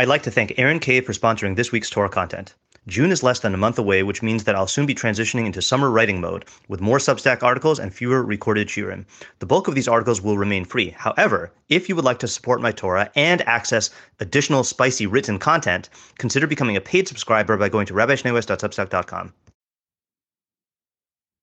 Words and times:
I'd 0.00 0.08
like 0.08 0.22
to 0.22 0.30
thank 0.30 0.54
Aaron 0.56 0.78
Cave 0.78 1.04
for 1.04 1.12
sponsoring 1.12 1.56
this 1.56 1.72
week's 1.72 1.90
Torah 1.90 2.08
content. 2.08 2.54
June 2.86 3.12
is 3.12 3.22
less 3.22 3.40
than 3.40 3.52
a 3.52 3.58
month 3.58 3.78
away, 3.78 4.02
which 4.02 4.22
means 4.22 4.44
that 4.44 4.54
I'll 4.54 4.66
soon 4.66 4.86
be 4.86 4.94
transitioning 4.94 5.44
into 5.44 5.60
summer 5.60 5.90
writing 5.90 6.22
mode 6.22 6.46
with 6.68 6.80
more 6.80 6.96
Substack 6.96 7.42
articles 7.42 7.78
and 7.78 7.92
fewer 7.92 8.22
recorded 8.22 8.68
shiurim. 8.68 9.04
The 9.40 9.44
bulk 9.44 9.68
of 9.68 9.74
these 9.74 9.88
articles 9.88 10.22
will 10.22 10.38
remain 10.38 10.64
free. 10.64 10.88
However, 10.96 11.52
if 11.68 11.86
you 11.86 11.96
would 11.96 12.06
like 12.06 12.18
to 12.20 12.28
support 12.28 12.62
my 12.62 12.72
Torah 12.72 13.10
and 13.14 13.42
access 13.42 13.90
additional 14.20 14.64
spicy 14.64 15.06
written 15.06 15.38
content, 15.38 15.90
consider 16.16 16.46
becoming 16.46 16.78
a 16.78 16.80
paid 16.80 17.06
subscriber 17.06 17.58
by 17.58 17.68
going 17.68 17.84
to 17.84 17.92
rabbischneeweiss.substack.com. 17.92 19.34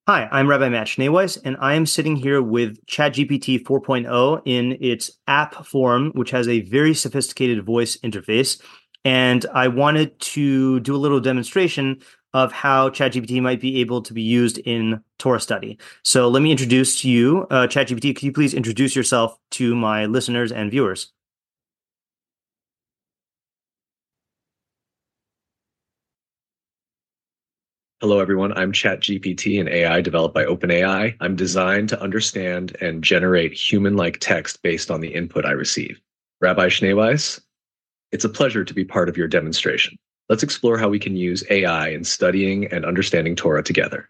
Hi, 0.09 0.29
I'm 0.31 0.47
Rabbi 0.47 0.69
Matt 0.69 0.87
Schneeweiss, 0.87 1.37
and 1.43 1.57
I 1.59 1.73
am 1.73 1.85
sitting 1.85 2.15
here 2.15 2.41
with 2.41 2.77
ChatGPT 2.85 3.61
4.0 3.61 4.41
in 4.45 4.77
its 4.79 5.11
app 5.27 5.65
form, 5.65 6.11
which 6.11 6.31
has 6.31 6.47
a 6.47 6.61
very 6.61 6.93
sophisticated 6.93 7.65
voice 7.65 7.97
interface. 7.97 8.61
And 9.03 9.45
I 9.53 9.67
wanted 9.67 10.17
to 10.21 10.79
do 10.79 10.95
a 10.95 10.98
little 10.98 11.20
demonstration 11.20 11.99
of 12.34 12.53
how 12.53 12.88
ChatGPT 12.89 13.41
might 13.41 13.59
be 13.59 13.81
able 13.81 14.01
to 14.03 14.13
be 14.13 14.21
used 14.21 14.59
in 14.59 15.03
Torah 15.17 15.41
study. 15.41 15.77
So 16.03 16.29
let 16.29 16.41
me 16.41 16.51
introduce 16.51 17.01
to 17.01 17.09
you, 17.09 17.45
uh, 17.51 17.67
ChatGPT. 17.67 18.15
Can 18.15 18.27
you 18.27 18.31
please 18.31 18.53
introduce 18.53 18.95
yourself 18.95 19.37
to 19.51 19.76
my 19.76 20.05
listeners 20.05 20.53
and 20.53 20.71
viewers? 20.71 21.12
Hello, 27.99 28.19
everyone. 28.19 28.55
I'm 28.55 28.71
ChatGPT, 28.71 29.59
an 29.59 29.67
AI 29.67 30.01
developed 30.01 30.35
by 30.35 30.45
OpenAI. 30.45 31.15
I'm 31.19 31.35
designed 31.35 31.89
to 31.89 31.99
understand 31.99 32.77
and 32.79 33.03
generate 33.03 33.53
human 33.53 33.95
like 33.95 34.20
text 34.20 34.61
based 34.61 34.91
on 34.91 35.01
the 35.01 35.07
input 35.07 35.45
I 35.45 35.53
receive. 35.53 35.99
Rabbi 36.39 36.67
Schneeweiss, 36.67 37.41
it's 38.11 38.23
a 38.23 38.29
pleasure 38.29 38.63
to 38.63 38.73
be 38.75 38.85
part 38.85 39.09
of 39.09 39.17
your 39.17 39.27
demonstration. 39.27 39.97
Let's 40.29 40.43
explore 40.43 40.77
how 40.77 40.89
we 40.89 40.99
can 40.99 41.15
use 41.15 41.43
AI 41.49 41.87
in 41.87 42.03
studying 42.03 42.67
and 42.67 42.85
understanding 42.85 43.35
Torah 43.35 43.63
together. 43.63 44.07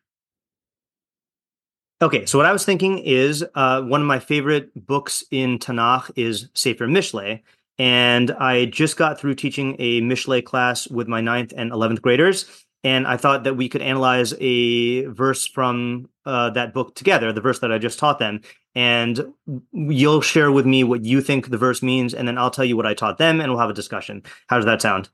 Okay, 2.02 2.26
so 2.26 2.38
what 2.38 2.46
I 2.46 2.52
was 2.52 2.66
thinking 2.66 2.98
is 2.98 3.46
uh, 3.56 3.84
one 3.84 4.02
of 4.02 4.08
my 4.08 4.20
favorite 4.20 4.70
books 4.86 5.24
in 5.32 5.60
Tanakh 5.60 6.12
is 6.18 6.50
Sefer 6.56 6.88
Mishle, 6.88 7.42
and 7.80 8.32
I 8.32 8.66
just 8.66 8.98
got 8.98 9.18
through 9.18 9.36
teaching 9.36 9.78
a 9.80 10.02
Mishle 10.02 10.44
class 10.44 10.90
with 10.90 11.08
my 11.08 11.22
ninth 11.22 11.54
and 11.56 11.72
11th 11.72 12.02
graders 12.02 12.67
and 12.88 13.06
I 13.06 13.18
thought 13.18 13.44
that 13.44 13.56
we 13.58 13.68
could 13.68 13.82
analyze 13.82 14.34
a 14.40 15.04
verse 15.08 15.46
from 15.46 16.08
uh, 16.26 16.52
that 16.52 16.74
book 16.74 16.96
together, 16.96 17.34
the 17.34 17.42
verse 17.42 17.60
that 17.60 17.70
I 17.70 17.78
just 17.80 18.00
taught 18.00 18.18
them. 18.18 18.40
And 18.76 19.34
you'll 19.74 20.22
share 20.22 20.54
with 20.54 20.66
me 20.66 20.86
what 20.86 21.04
you 21.04 21.20
think 21.20 21.50
the 21.50 21.58
verse 21.58 21.84
means, 21.84 22.14
and 22.14 22.26
then 22.26 22.38
I'll 22.38 22.50
tell 22.50 22.64
you 22.64 22.78
what 22.78 22.86
I 22.86 22.94
taught 22.94 23.18
them, 23.18 23.42
and 23.42 23.52
we'll 23.52 23.60
have 23.60 23.70
a 23.70 23.74
discussion. 23.74 24.24
How 24.48 24.56
does 24.56 24.66
that 24.66 24.82
sound? 24.82 25.10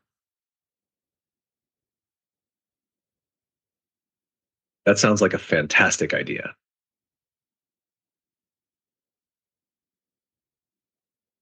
That 4.85 4.99
sounds 4.99 5.19
like 5.19 5.33
a 5.33 5.39
fantastic 5.39 6.13
idea. 6.13 6.53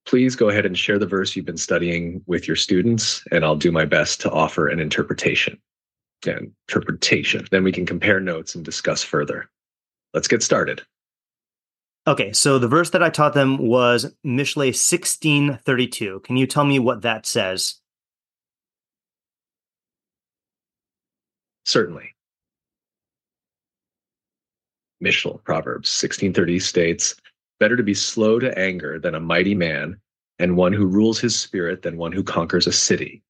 Please 0.06 0.38
go 0.38 0.48
ahead 0.48 0.66
and 0.66 0.78
share 0.80 0.98
the 0.98 1.06
verse 1.06 1.36
you've 1.36 1.46
been 1.46 1.58
studying 1.58 2.22
with 2.26 2.48
your 2.48 2.56
students, 2.56 3.22
and 3.34 3.44
I'll 3.44 3.58
do 3.58 3.72
my 3.74 3.84
best 3.84 4.22
to 4.22 4.32
offer 4.32 4.70
an 4.70 4.80
interpretation 4.80 5.60
and 6.28 6.52
interpretation. 6.68 7.48
Then 7.52 7.64
we 7.64 7.72
can 7.72 7.86
compare 7.86 8.20
notes 8.20 8.56
and 8.56 8.64
discuss 8.64 9.04
further. 9.04 9.50
Let's 10.14 10.28
get 10.28 10.44
started. 10.44 10.82
Okay, 12.08 12.34
so 12.34 12.58
the 12.58 12.68
verse 12.68 12.90
that 12.92 13.04
I 13.04 13.10
taught 13.10 13.34
them 13.34 13.58
was 13.58 14.14
Mishle 14.26 14.74
1632. 14.74 16.22
Can 16.22 16.36
you 16.36 16.48
tell 16.48 16.66
me 16.66 16.80
what 16.80 17.04
that 17.04 17.26
says? 17.26 17.76
Certainly. 21.66 22.16
Mishle, 25.04 25.44
Proverbs 25.44 25.90
1630 25.90 26.60
states, 26.60 27.16
Better 27.60 27.76
to 27.76 27.84
be 27.84 27.94
slow 27.94 28.40
to 28.40 28.58
anger 28.58 28.98
than 28.98 29.14
a 29.14 29.20
mighty 29.20 29.54
man, 29.54 30.00
and 30.40 30.58
one 30.58 30.74
who 30.74 30.88
rules 30.88 31.20
his 31.20 31.40
spirit 31.40 31.84
than 31.84 31.98
one 31.98 32.12
who 32.12 32.24
conquers 32.24 32.66
a 32.66 32.72
city. 32.72 33.22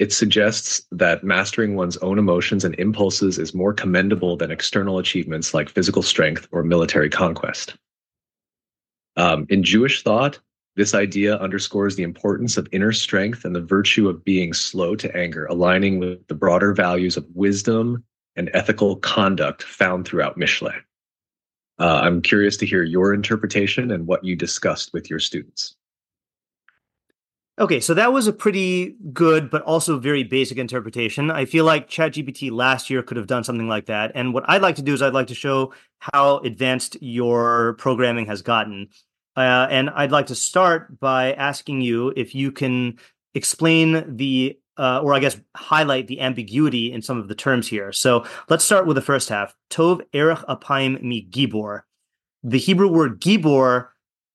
It 0.00 0.14
suggests 0.14 0.80
that 0.92 1.22
mastering 1.22 1.76
one's 1.76 1.98
own 1.98 2.18
emotions 2.18 2.64
and 2.64 2.74
impulses 2.76 3.38
is 3.38 3.52
more 3.52 3.74
commendable 3.74 4.34
than 4.34 4.50
external 4.50 4.98
achievements 4.98 5.52
like 5.52 5.68
physical 5.68 6.00
strength 6.02 6.48
or 6.52 6.62
military 6.62 7.10
conquest. 7.10 7.76
Um, 9.18 9.44
in 9.50 9.62
Jewish 9.62 10.02
thought, 10.02 10.40
this 10.74 10.94
idea 10.94 11.36
underscores 11.36 11.96
the 11.96 12.02
importance 12.02 12.56
of 12.56 12.66
inner 12.72 12.92
strength 12.92 13.44
and 13.44 13.54
the 13.54 13.60
virtue 13.60 14.08
of 14.08 14.24
being 14.24 14.54
slow 14.54 14.96
to 14.96 15.14
anger, 15.14 15.44
aligning 15.44 15.98
with 15.98 16.26
the 16.28 16.34
broader 16.34 16.72
values 16.72 17.18
of 17.18 17.26
wisdom 17.34 18.02
and 18.36 18.48
ethical 18.54 18.96
conduct 18.96 19.64
found 19.64 20.06
throughout 20.06 20.38
Mishle. 20.38 20.72
Uh, 21.78 22.00
I'm 22.02 22.22
curious 22.22 22.56
to 22.56 22.66
hear 22.66 22.84
your 22.84 23.12
interpretation 23.12 23.90
and 23.90 24.06
what 24.06 24.24
you 24.24 24.34
discussed 24.34 24.94
with 24.94 25.10
your 25.10 25.18
students. 25.18 25.76
Okay, 27.60 27.78
so 27.78 27.92
that 27.92 28.10
was 28.10 28.26
a 28.26 28.32
pretty 28.32 28.96
good, 29.12 29.50
but 29.50 29.60
also 29.64 29.98
very 29.98 30.22
basic 30.22 30.56
interpretation. 30.56 31.30
I 31.30 31.44
feel 31.44 31.66
like 31.66 31.90
ChatGPT 31.90 32.50
last 32.50 32.88
year 32.88 33.02
could 33.02 33.18
have 33.18 33.26
done 33.26 33.44
something 33.44 33.68
like 33.68 33.84
that. 33.84 34.12
And 34.14 34.32
what 34.32 34.48
I'd 34.48 34.62
like 34.62 34.76
to 34.76 34.82
do 34.82 34.94
is 34.94 35.02
I'd 35.02 35.12
like 35.12 35.26
to 35.26 35.34
show 35.34 35.74
how 35.98 36.38
advanced 36.38 36.96
your 37.02 37.74
programming 37.74 38.24
has 38.26 38.40
gotten. 38.40 38.88
Uh, 39.36 39.66
and 39.70 39.90
I'd 39.90 40.10
like 40.10 40.28
to 40.28 40.34
start 40.34 40.98
by 41.00 41.34
asking 41.34 41.82
you 41.82 42.14
if 42.16 42.34
you 42.34 42.50
can 42.50 42.98
explain 43.34 44.16
the, 44.16 44.58
uh, 44.78 45.00
or 45.02 45.12
I 45.12 45.18
guess 45.18 45.38
highlight 45.54 46.06
the 46.06 46.22
ambiguity 46.22 46.90
in 46.90 47.02
some 47.02 47.18
of 47.18 47.28
the 47.28 47.34
terms 47.34 47.68
here. 47.68 47.92
So 47.92 48.24
let's 48.48 48.64
start 48.64 48.86
with 48.86 48.94
the 48.94 49.02
first 49.02 49.28
half. 49.28 49.54
Tov 49.68 50.00
erech 50.14 50.38
apayim 50.48 51.02
mi 51.02 51.28
gibor. 51.28 51.82
The 52.42 52.58
Hebrew 52.58 52.88
word 52.88 53.20
gibor 53.20 53.88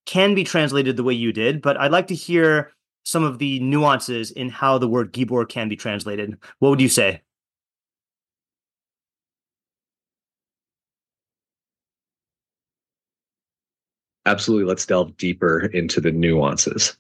can 0.06 0.36
be 0.36 0.44
translated 0.44 0.96
the 0.96 1.04
way 1.04 1.16
you 1.16 1.34
did, 1.34 1.64
but 1.64 1.76
I'd 1.78 1.92
like 1.92 2.06
to 2.08 2.16
hear 2.16 2.72
some 3.06 3.24
of 3.24 3.38
the 3.38 3.60
nuances 3.62 4.32
in 4.32 4.50
how 4.50 4.78
the 4.78 4.88
word 4.88 5.14
Gibor 5.14 5.48
can 5.48 5.70
be 5.70 5.76
translated. 5.78 6.38
What 6.60 6.72
would 6.72 6.82
you 6.82 6.90
say? 6.90 7.22
Absolutely. 14.26 14.66
Let's 14.66 14.86
delve 14.86 15.16
deeper 15.18 15.68
into 15.68 16.02
the 16.02 16.12
nuances. 16.12 16.98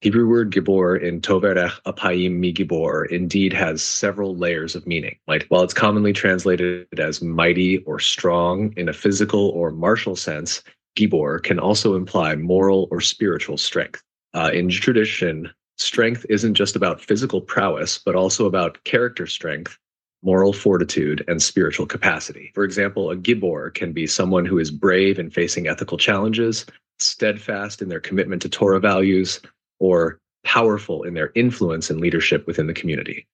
Hebrew 0.00 0.26
word 0.26 0.50
gibor 0.50 1.00
in 1.00 1.20
Tov 1.20 1.42
erech 1.42 1.72
apayim 1.84 2.38
mi 2.38 2.54
gibor 2.54 3.06
indeed 3.10 3.52
has 3.52 3.82
several 3.82 4.34
layers 4.34 4.74
of 4.74 4.86
meaning. 4.86 5.18
Like 5.28 5.44
while 5.48 5.62
it's 5.62 5.74
commonly 5.74 6.14
translated 6.14 6.86
as 6.98 7.20
mighty 7.20 7.78
or 7.84 7.98
strong 7.98 8.72
in 8.78 8.88
a 8.88 8.94
physical 8.94 9.50
or 9.50 9.70
martial 9.70 10.16
sense, 10.16 10.62
Gibor 10.96 11.42
can 11.42 11.58
also 11.58 11.94
imply 11.94 12.34
moral 12.34 12.88
or 12.90 13.00
spiritual 13.00 13.56
strength. 13.56 14.02
Uh, 14.34 14.50
in 14.52 14.68
tradition, 14.68 15.50
strength 15.76 16.26
isn't 16.28 16.54
just 16.54 16.76
about 16.76 17.00
physical 17.00 17.40
prowess, 17.40 17.98
but 17.98 18.14
also 18.14 18.46
about 18.46 18.82
character 18.84 19.26
strength, 19.26 19.78
moral 20.22 20.52
fortitude, 20.52 21.24
and 21.28 21.42
spiritual 21.42 21.86
capacity. 21.86 22.50
For 22.54 22.64
example, 22.64 23.10
a 23.10 23.16
Gibor 23.16 23.72
can 23.74 23.92
be 23.92 24.06
someone 24.06 24.44
who 24.44 24.58
is 24.58 24.70
brave 24.70 25.18
in 25.18 25.30
facing 25.30 25.68
ethical 25.68 25.98
challenges, 25.98 26.66
steadfast 26.98 27.80
in 27.82 27.88
their 27.88 28.00
commitment 28.00 28.42
to 28.42 28.48
Torah 28.48 28.80
values, 28.80 29.40
or 29.78 30.18
powerful 30.44 31.02
in 31.02 31.14
their 31.14 31.32
influence 31.34 31.90
and 31.90 32.00
leadership 32.00 32.46
within 32.46 32.66
the 32.66 32.74
community. 32.74 33.26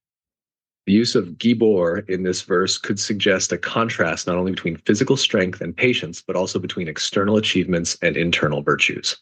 The 0.87 0.93
use 0.93 1.17
of 1.17 1.31
Gibor 1.39 2.09
in 2.09 2.23
this 2.23 2.43
verse 2.43 2.79
could 2.79 3.01
suggest 3.01 3.51
a 3.51 3.59
contrast 3.59 4.29
not 4.29 4.37
only 4.37 4.53
between 4.53 4.77
physical 4.87 5.17
strength 5.17 5.61
and 5.61 5.77
patience, 5.77 6.23
but 6.23 6.37
also 6.37 6.61
between 6.61 6.87
external 6.87 7.37
achievements 7.37 7.99
and 8.03 8.17
internal 8.17 8.63
virtues. 8.63 9.17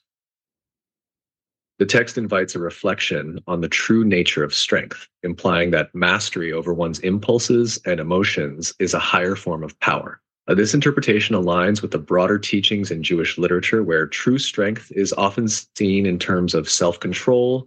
The 1.79 1.87
text 1.87 2.19
invites 2.19 2.55
a 2.55 2.61
reflection 2.61 3.41
on 3.47 3.61
the 3.61 3.69
true 3.69 4.05
nature 4.05 4.44
of 4.44 4.55
strength, 4.55 5.09
implying 5.23 5.71
that 5.71 5.93
mastery 5.94 6.53
over 6.53 6.73
one's 6.73 7.00
impulses 7.00 7.81
and 7.85 7.99
emotions 7.99 8.75
is 8.79 8.94
a 8.94 8.99
higher 8.99 9.35
form 9.35 9.65
of 9.65 9.79
power. 9.81 10.21
Uh, 10.47 10.55
this 10.55 10.75
interpretation 10.75 11.35
aligns 11.35 11.81
with 11.81 11.91
the 11.91 11.99
broader 11.99 12.38
teachings 12.38 12.91
in 12.91 13.03
Jewish 13.03 13.38
literature, 13.38 13.83
where 13.83 14.06
true 14.06 14.38
strength 14.38 14.93
is 14.93 15.15
often 15.15 15.49
seen 15.49 16.05
in 16.05 16.19
terms 16.19 16.55
of 16.55 16.69
self 16.69 17.00
control 17.00 17.67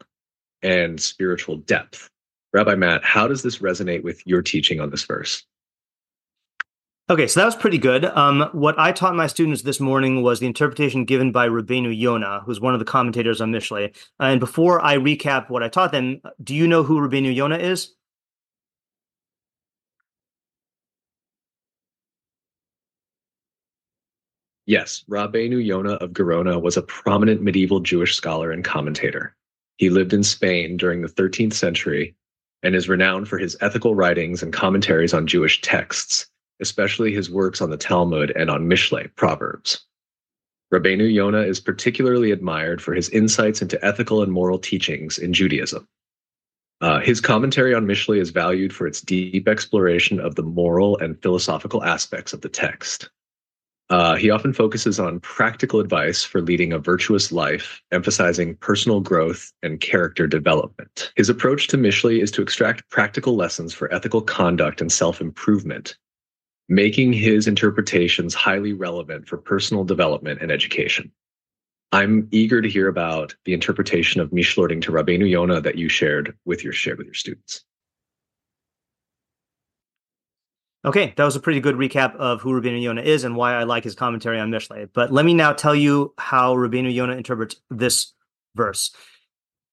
and 0.61 1.01
spiritual 1.01 1.57
depth, 1.57 2.09
Rabbi 2.57 2.73
Matt, 2.73 3.03
how 3.03 3.27
does 3.27 3.43
this 3.43 3.59
resonate 3.59 4.01
with 4.01 4.25
your 4.25 4.41
teaching 4.41 4.79
on 4.79 4.89
this 4.89 5.03
verse? 5.03 5.43
Okay, 7.07 7.27
so 7.27 7.39
that 7.39 7.45
was 7.45 7.55
pretty 7.55 7.77
good. 7.77 8.03
Um, 8.03 8.49
what 8.51 8.79
I 8.79 8.91
taught 8.91 9.13
my 9.13 9.27
students 9.27 9.61
this 9.61 9.79
morning 9.79 10.23
was 10.23 10.39
the 10.39 10.47
interpretation 10.47 11.05
given 11.05 11.31
by 11.31 11.47
Rabbeinu 11.47 11.95
Yonah, 11.95 12.41
who's 12.47 12.59
one 12.59 12.73
of 12.73 12.79
the 12.79 12.85
commentators 12.85 13.41
on 13.41 13.51
Mishle. 13.51 13.95
And 14.19 14.39
before 14.39 14.83
I 14.83 14.97
recap 14.97 15.51
what 15.51 15.61
I 15.61 15.69
taught 15.69 15.91
them, 15.91 16.19
do 16.43 16.55
you 16.55 16.67
know 16.67 16.81
who 16.81 16.99
Rabbeinu 16.99 17.35
Yonah 17.35 17.59
is? 17.59 17.93
Yes, 24.65 25.05
Rabbeinu 25.07 25.63
Yonah 25.63 25.93
of 25.93 26.09
Gerona 26.09 26.59
was 26.59 26.75
a 26.75 26.81
prominent 26.81 27.43
medieval 27.43 27.81
Jewish 27.81 28.15
scholar 28.15 28.51
and 28.51 28.65
commentator. 28.65 29.35
He 29.77 29.91
lived 29.91 30.11
in 30.11 30.23
Spain 30.23 30.75
during 30.75 31.03
the 31.03 31.07
13th 31.07 31.53
century 31.53 32.15
and 32.63 32.75
is 32.75 32.89
renowned 32.89 33.27
for 33.27 33.37
his 33.37 33.57
ethical 33.61 33.95
writings 33.95 34.41
and 34.41 34.53
commentaries 34.53 35.13
on 35.13 35.27
Jewish 35.27 35.61
texts, 35.61 36.27
especially 36.59 37.13
his 37.13 37.29
works 37.29 37.61
on 37.61 37.69
the 37.69 37.77
Talmud 37.77 38.31
and 38.35 38.49
on 38.49 38.67
Mishle, 38.67 39.13
Proverbs. 39.15 39.85
Rabbeinu 40.73 41.11
Yonah 41.13 41.43
is 41.43 41.59
particularly 41.59 42.31
admired 42.31 42.81
for 42.81 42.93
his 42.93 43.09
insights 43.09 43.61
into 43.61 43.83
ethical 43.85 44.21
and 44.21 44.31
moral 44.31 44.59
teachings 44.59 45.17
in 45.17 45.33
Judaism. 45.33 45.87
Uh, 46.81 46.99
his 46.99 47.21
commentary 47.21 47.73
on 47.73 47.85
Mishle 47.85 48.19
is 48.19 48.29
valued 48.29 48.73
for 48.73 48.85
its 48.85 49.01
deep 49.01 49.47
exploration 49.47 50.19
of 50.19 50.35
the 50.35 50.43
moral 50.43 50.97
and 50.97 51.21
philosophical 51.21 51.83
aspects 51.83 52.33
of 52.33 52.41
the 52.41 52.49
text. 52.49 53.09
Uh, 53.89 54.15
he 54.15 54.29
often 54.29 54.51
focuses 54.51 54.99
on 54.99 55.19
practical 55.21 55.79
advice 55.79 56.21
for 56.23 56.41
leading 56.41 56.73
a 56.73 56.79
virtuous 56.79 57.31
life, 57.31 57.81
emphasizing 57.91 58.55
personal 58.57 58.99
growth 58.99 59.53
and 59.63 59.79
character 59.79 60.27
development. 60.27 61.13
His 61.15 61.29
approach 61.29 61.67
to 61.67 61.77
Mishle 61.77 62.21
is 62.21 62.29
to 62.31 62.41
extract 62.41 62.89
practical 62.89 63.35
lessons 63.35 63.73
for 63.73 63.93
ethical 63.93 64.21
conduct 64.21 64.81
and 64.81 64.91
self 64.91 65.21
improvement, 65.21 65.97
making 66.67 67.13
his 67.13 67.47
interpretations 67.47 68.33
highly 68.33 68.73
relevant 68.73 69.27
for 69.27 69.37
personal 69.37 69.85
development 69.85 70.41
and 70.41 70.51
education. 70.51 71.09
I'm 71.93 72.27
eager 72.31 72.61
to 72.61 72.69
hear 72.69 72.89
about 72.89 73.33
the 73.45 73.53
interpretation 73.53 74.19
of 74.19 74.31
Mishle 74.31 74.67
according 74.67 74.81
to 74.81 74.91
Rabbeinu 74.91 75.29
Yonah 75.29 75.61
that 75.61 75.77
you 75.77 75.87
shared 75.87 76.35
with 76.43 76.61
your 76.61 76.73
shared 76.73 76.97
with 76.97 77.07
your 77.07 77.13
students. 77.13 77.63
Okay, 80.87 81.13
that 81.17 81.25
was 81.25 81.35
a 81.35 81.41
pretty 81.41 81.59
good 81.59 81.75
recap 81.75 82.15
of 82.15 82.39
who 82.39 82.53
Rabbeinu 82.53 82.81
Yonah 82.81 83.01
is 83.01 83.25
and 83.25 83.35
why 83.35 83.53
I 83.53 83.63
like 83.63 83.83
his 83.83 83.93
commentary 83.93 84.39
on 84.39 84.49
Mishle. 84.49 84.89
But 84.93 85.11
let 85.11 85.25
me 85.25 85.33
now 85.33 85.51
tell 85.51 85.75
you 85.75 86.13
how 86.17 86.55
Rabbeinu 86.55 86.93
Yonah 86.93 87.17
interprets 87.17 87.57
this 87.69 88.13
verse. 88.55 88.95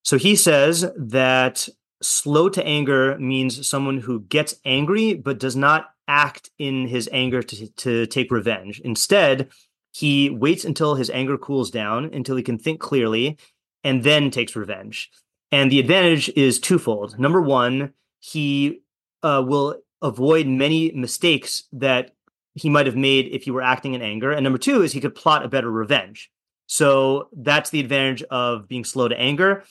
So 0.03 0.17
he 0.17 0.35
says 0.35 0.85
that 0.97 1.69
slow 2.01 2.49
to 2.49 2.65
anger 2.65 3.17
means 3.17 3.65
someone 3.65 3.97
who 3.97 4.23
gets 4.23 4.55
angry 4.65 5.13
but 5.13 5.39
does 5.39 5.55
not 5.55 5.91
act 6.09 6.49
in 6.59 6.85
his 6.85 7.07
anger 7.13 7.41
to, 7.41 7.67
to 7.69 8.05
take 8.07 8.29
revenge. 8.29 8.81
Instead, 8.81 9.47
he 9.93 10.29
waits 10.29 10.65
until 10.65 10.95
his 10.95 11.09
anger 11.11 11.37
cools 11.37 11.71
down, 11.71 12.13
until 12.13 12.35
he 12.35 12.43
can 12.43 12.59
think 12.59 12.81
clearly, 12.81 13.37
and 13.85 14.03
then 14.03 14.31
takes 14.31 14.53
revenge. 14.53 15.09
And 15.49 15.71
the 15.71 15.79
advantage 15.79 16.27
is 16.35 16.59
twofold. 16.59 17.17
Number 17.17 17.41
one, 17.41 17.93
he 18.19 18.81
uh, 19.23 19.41
will 19.47 19.77
avoid 20.05 20.47
many 20.47 20.91
mistakes 20.91 21.63
that 21.73 22.11
he 22.53 22.69
might 22.69 22.85
have 22.85 22.95
made 22.95 23.27
if 23.27 23.43
he 23.43 23.51
were 23.51 23.61
acting 23.61 23.95
in 23.95 24.01
anger. 24.01 24.31
And 24.31 24.43
number 24.43 24.59
two 24.59 24.81
is 24.81 24.93
he 24.93 25.01
could 25.01 25.15
plot 25.15 25.43
a 25.43 25.49
better 25.49 25.69
revenge. 25.69 26.31
So 26.67 27.29
that's 27.35 27.69
the 27.69 27.79
advantage 27.79 28.23
of 28.23 28.67
being 28.67 28.85
slow 28.85 29.07
to 29.07 29.19
anger. 29.19 29.63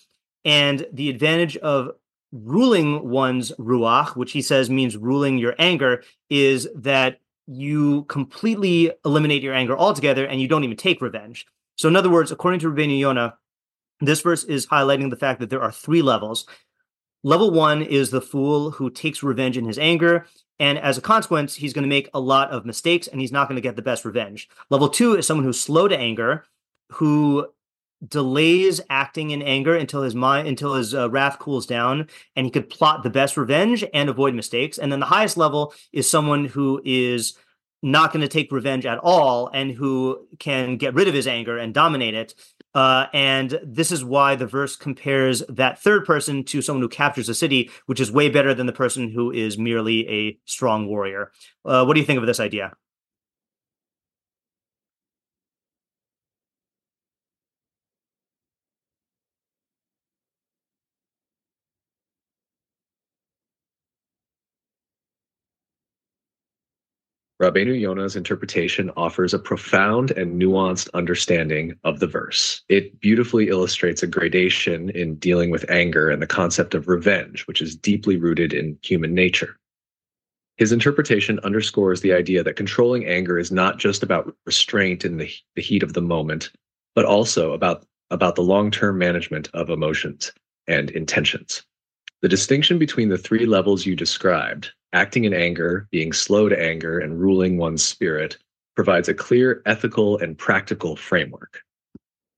And 0.45 0.87
the 0.93 1.09
advantage 1.09 1.57
of 1.57 1.93
ruling 2.33 3.09
one's 3.09 3.53
ruach, 3.53 4.17
which 4.17 4.33
he 4.33 4.43
says 4.43 4.69
means 4.69 4.97
ruling 4.97 5.39
your 5.39 5.55
anger, 5.59 6.03
is 6.29 6.69
that 6.75 7.21
you 7.47 8.05
completely 8.05 8.91
eliminate 9.05 9.43
your 9.43 9.55
anger 9.55 9.77
altogether 9.77 10.27
and 10.27 10.41
you 10.41 10.49
don't 10.49 10.65
even 10.65 10.77
take 10.77 11.01
revenge. 11.01 11.47
So, 11.77 11.89
in 11.89 11.97
other 11.97 12.11
words, 12.11 12.31
according 12.31 12.61
to 12.61 12.71
Rabbeinu 12.71 12.99
Yonah, 12.99 13.37
this 14.01 14.21
verse 14.21 14.45
is 14.45 14.67
highlighting 14.67 15.11
the 15.11 15.17
fact 15.17 15.41
that 15.41 15.51
there 15.51 15.63
are 15.63 15.73
three 15.73 16.03
levels. 16.03 16.47
Level 17.25 17.51
one 17.51 17.83
is 17.83 18.11
the 18.11 18.21
fool 18.21 18.71
who 18.71 18.91
takes 18.91 19.23
revenge 19.23 19.57
in 19.57 19.65
his 19.65 19.79
anger. 19.79 20.27
And 20.61 20.79
as 20.79 20.97
a 20.97 21.01
consequence, 21.01 21.57
he's 21.57 21.73
going 21.73 21.83
to 21.83 21.89
make 21.89 22.09
a 22.15 22.21
lot 22.21 22.51
of 22.51 22.65
mistakes 22.65 23.09
and 23.09 23.21
he's 23.21 23.33
not 23.33 23.49
going 23.49 23.57
to 23.57 23.63
get 23.63 23.75
the 23.75 23.83
best 23.83 24.05
revenge. 24.05 24.49
Level 24.71 24.89
two 24.89 25.17
is 25.17 25.27
someone 25.27 25.45
who's 25.45 25.61
slow 25.61 25.89
to 25.89 25.99
anger, 25.99 26.45
who 26.93 27.49
delays 28.07 28.81
acting 28.91 29.31
in 29.31 29.43
anger 29.43 29.75
until 29.75 30.03
his 30.03 30.15
mind 30.15 30.47
until 30.47 30.75
his 30.75 30.95
uh, 30.95 31.09
wrath 31.09 31.39
cools 31.39 31.65
down 31.65 32.07
and 32.37 32.45
he 32.45 32.51
could 32.51 32.69
plot 32.69 33.03
the 33.03 33.09
best 33.09 33.37
revenge 33.37 33.83
and 33.95 34.11
avoid 34.11 34.35
mistakes 34.35 34.77
and 34.77 34.93
then 34.93 35.01
the 35.01 35.07
highest 35.07 35.39
level 35.39 35.73
is 35.91 36.11
someone 36.11 36.45
who 36.45 36.83
is 36.85 37.35
not 37.83 38.13
going 38.13 38.21
to 38.21 38.29
take 38.29 38.53
revenge 38.53 38.85
at 38.85 38.99
all 38.99 39.49
and 39.55 39.71
who 39.71 40.27
can 40.39 40.77
get 40.77 40.93
rid 40.93 41.09
of 41.09 41.15
his 41.15 41.27
anger 41.27 41.57
and 41.57 41.73
dominate 41.73 42.15
it 42.15 42.35
uh, 42.75 43.07
and 43.13 43.59
this 43.63 43.93
is 43.93 44.05
why 44.05 44.35
the 44.35 44.47
verse 44.47 44.77
compares 44.77 45.43
that 45.49 45.81
third 45.81 46.05
person 46.05 46.45
to 46.45 46.63
someone 46.63 46.83
who 46.83 46.89
captures 46.89 47.29
a 47.29 47.35
city 47.35 47.71
which 47.87 48.01
is 48.01 48.11
way 48.11 48.29
better 48.29 48.55
than 48.55 48.67
the 48.67 48.73
person 48.73 49.11
who 49.11 49.31
is 49.31 49.57
merely 49.57 50.09
a 50.09 50.39
strong 50.45 50.87
warrior. 50.87 51.31
Uh, 51.65 51.85
what 51.85 51.95
do 51.95 52.01
you 52.01 52.07
think 52.07 52.19
of 52.19 52.27
this 52.27 52.41
idea 52.41 52.73
Rabbeinu 67.43 67.81
Yonah's 67.81 68.15
interpretation 68.15 68.93
offers 68.97 69.35
a 69.35 69.41
profound 69.41 70.13
and 70.13 70.41
nuanced 70.41 70.89
understanding 70.95 71.75
of 71.83 71.99
the 71.99 72.07
verse. 72.07 72.63
It 72.69 73.01
beautifully 73.01 73.49
illustrates 73.49 74.05
a 74.05 74.07
gradation 74.07 74.91
in 74.91 75.17
dealing 75.17 75.51
with 75.51 75.69
anger 75.69 76.11
and 76.11 76.23
the 76.23 76.29
concept 76.29 76.75
of 76.75 76.87
revenge, 76.87 77.45
which 77.49 77.61
is 77.61 77.75
deeply 77.75 78.17
rooted 78.17 78.53
in 78.53 78.79
human 78.83 79.15
nature. 79.15 79.59
His 80.59 80.71
interpretation 80.71 81.41
underscores 81.41 82.01
the 82.01 82.13
idea 82.13 82.45
that 82.45 82.55
controlling 82.55 83.05
anger 83.05 83.37
is 83.37 83.51
not 83.51 83.79
just 83.79 84.05
about 84.05 84.33
restraint 84.47 85.05
in 85.05 85.17
the, 85.17 85.29
the 85.57 85.63
heat 85.63 85.83
of 85.83 85.95
the 85.95 86.01
moment, 86.01 86.53
but 86.95 87.05
also 87.05 87.53
about, 87.53 87.85
about 88.11 88.37
the 88.37 88.43
long 88.43 88.71
term 88.71 88.97
management 88.97 89.51
of 89.55 89.71
emotions 89.71 90.33
and 90.69 90.91
intentions. 90.93 91.65
The 92.25 92.29
distinction 92.31 92.79
between 92.79 93.11
the 93.11 93.19
three 93.19 93.45
levels 93.45 93.85
you 93.85 93.95
described 93.95 94.73
acting 94.95 95.25
in 95.25 95.35
anger, 95.35 95.87
being 95.91 96.15
slow 96.15 96.49
to 96.49 96.59
anger, 96.59 96.99
and 96.99 97.21
ruling 97.21 97.59
one's 97.59 97.85
spirit 97.85 98.39
provides 98.75 99.11
a 99.11 99.15
clear 99.15 99.61
ethical 99.67 100.17
and 100.17 100.39
practical 100.39 100.97
framework. 100.97 101.61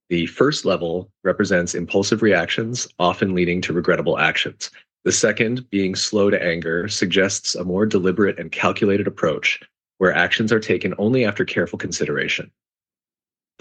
The 0.09 0.27
first 0.27 0.65
level 0.65 1.13
represents 1.23 1.77
impulsive 1.77 2.21
reactions, 2.21 2.89
often 2.99 3.33
leading 3.33 3.61
to 3.61 3.73
regrettable 3.73 4.19
actions. 4.19 4.73
The 5.05 5.13
second, 5.13 5.71
being 5.71 5.95
slow 5.95 6.31
to 6.31 6.43
anger, 6.43 6.89
suggests 6.89 7.55
a 7.55 7.63
more 7.63 7.87
deliberate 7.87 8.41
and 8.41 8.51
calculated 8.51 9.07
approach 9.07 9.61
where 9.99 10.13
actions 10.13 10.51
are 10.51 10.59
taken 10.59 10.95
only 10.99 11.25
after 11.25 11.45
careful 11.45 11.79
consideration. 11.79 12.51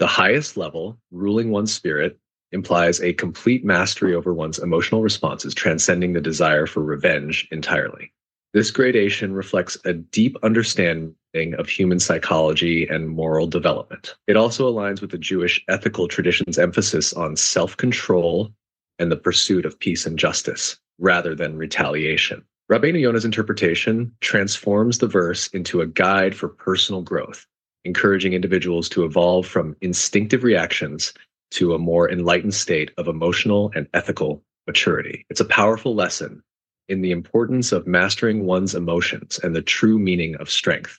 The 0.00 0.08
highest 0.08 0.56
level, 0.56 0.98
ruling 1.12 1.52
one's 1.52 1.72
spirit, 1.72 2.18
implies 2.52 3.00
a 3.00 3.12
complete 3.12 3.64
mastery 3.64 4.14
over 4.14 4.32
one's 4.32 4.58
emotional 4.58 5.02
responses, 5.02 5.54
transcending 5.54 6.12
the 6.12 6.20
desire 6.20 6.66
for 6.66 6.82
revenge 6.82 7.48
entirely. 7.50 8.12
This 8.54 8.70
gradation 8.70 9.34
reflects 9.34 9.76
a 9.84 9.92
deep 9.92 10.36
understanding 10.42 11.54
of 11.58 11.68
human 11.68 12.00
psychology 12.00 12.86
and 12.88 13.08
moral 13.08 13.46
development. 13.46 14.14
It 14.26 14.36
also 14.36 14.72
aligns 14.72 15.00
with 15.00 15.10
the 15.10 15.18
Jewish 15.18 15.62
ethical 15.68 16.08
tradition's 16.08 16.58
emphasis 16.58 17.12
on 17.12 17.36
self 17.36 17.76
control 17.76 18.50
and 18.98 19.12
the 19.12 19.16
pursuit 19.16 19.66
of 19.66 19.78
peace 19.78 20.06
and 20.06 20.18
justice 20.18 20.78
rather 20.98 21.34
than 21.34 21.58
retaliation. 21.58 22.42
Rabbeinu 22.72 23.00
Yonah's 23.00 23.24
interpretation 23.24 24.10
transforms 24.20 24.98
the 24.98 25.06
verse 25.06 25.48
into 25.48 25.82
a 25.82 25.86
guide 25.86 26.34
for 26.34 26.48
personal 26.48 27.02
growth, 27.02 27.46
encouraging 27.84 28.32
individuals 28.32 28.88
to 28.88 29.04
evolve 29.04 29.46
from 29.46 29.76
instinctive 29.82 30.42
reactions 30.42 31.12
to 31.52 31.74
a 31.74 31.78
more 31.78 32.10
enlightened 32.10 32.54
state 32.54 32.90
of 32.98 33.08
emotional 33.08 33.72
and 33.74 33.86
ethical 33.94 34.42
maturity. 34.66 35.24
It's 35.30 35.40
a 35.40 35.44
powerful 35.44 35.94
lesson 35.94 36.42
in 36.88 37.00
the 37.00 37.12
importance 37.12 37.72
of 37.72 37.86
mastering 37.86 38.44
one's 38.44 38.74
emotions 38.74 39.38
and 39.42 39.54
the 39.54 39.62
true 39.62 39.98
meaning 39.98 40.36
of 40.36 40.50
strength, 40.50 40.98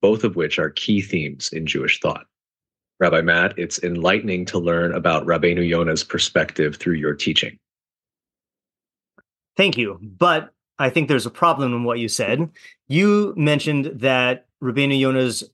both 0.00 0.24
of 0.24 0.36
which 0.36 0.58
are 0.58 0.70
key 0.70 1.00
themes 1.00 1.50
in 1.52 1.66
Jewish 1.66 2.00
thought. 2.00 2.26
Rabbi 3.00 3.20
Matt, 3.20 3.58
it's 3.58 3.82
enlightening 3.82 4.44
to 4.46 4.58
learn 4.58 4.92
about 4.94 5.26
Rabbeinu 5.26 5.66
Yonah's 5.66 6.02
perspective 6.02 6.76
through 6.76 6.96
your 6.96 7.14
teaching. 7.14 7.58
Thank 9.56 9.76
you. 9.76 9.98
But 10.02 10.50
I 10.78 10.90
think 10.90 11.08
there's 11.08 11.26
a 11.26 11.30
problem 11.30 11.74
in 11.74 11.84
what 11.84 11.98
you 11.98 12.08
said. 12.08 12.50
You 12.88 13.34
mentioned 13.36 13.86
that 14.00 14.46
Rabbeinu 14.62 14.98
Yonah's 14.98 15.44